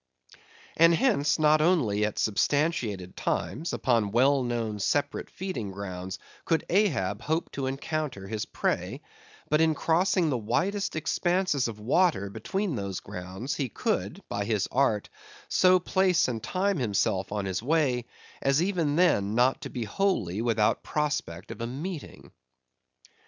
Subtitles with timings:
[0.77, 7.21] And hence not only at substantiated times, upon well known separate feeding grounds, could Ahab
[7.21, 9.01] hope to encounter his prey;
[9.47, 14.67] but in crossing the widest expanses of water between those grounds he could, by his
[14.71, 15.07] art,
[15.47, 18.05] so place and time himself on his way,
[18.41, 22.31] as even then not to be wholly without prospect of a meeting.